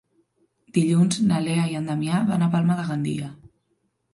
Dilluns 0.77 1.19
na 1.31 1.41
Lea 1.47 1.67
i 1.73 1.77
en 1.81 1.91
Damià 1.91 2.23
van 2.33 2.47
a 2.47 2.51
Palma 2.57 2.79
de 2.81 2.87
Gandia. 2.89 3.29